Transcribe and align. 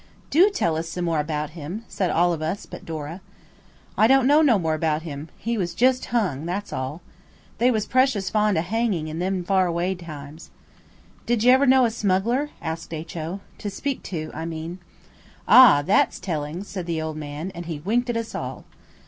"Do 0.31 0.49
tell 0.49 0.77
us 0.77 0.89
some 0.89 1.05
more 1.05 1.19
about 1.19 1.51
him," 1.51 1.83
said 1.87 2.09
all 2.09 2.33
of 2.33 2.41
us 2.41 2.65
but 2.65 2.85
Dora. 2.87 3.21
"I 3.95 4.07
don't 4.07 4.25
know 4.25 4.41
no 4.41 4.57
more 4.57 4.73
about 4.73 5.03
him. 5.03 5.29
He 5.37 5.59
was 5.59 5.75
just 5.75 6.05
hung–that's 6.05 6.73
all. 6.73 7.01
They 7.59 7.69
was 7.69 7.85
precious 7.85 8.27
fond 8.27 8.57
o' 8.57 8.63
hangin' 8.63 9.07
in 9.07 9.19
them 9.19 9.35
old 9.37 9.45
far 9.45 9.67
away 9.67 9.93
times." 9.93 10.49
"Did 11.27 11.43
you 11.43 11.51
ever 11.51 11.67
know 11.67 11.85
a 11.85 11.91
smuggler?" 11.91 12.49
asked 12.63 12.95
H.O.–"to 12.95 13.69
speak 13.69 14.01
to, 14.05 14.31
I 14.33 14.43
mean?" 14.43 14.79
"Ah, 15.47 15.83
that's 15.83 16.19
tellings," 16.19 16.67
said 16.67 16.87
the 16.87 16.99
old 16.99 17.15
man, 17.17 17.51
and 17.53 17.67
he 17.67 17.77
winked 17.79 18.09
at 18.09 18.17
us 18.17 18.33
all. 18.33 18.65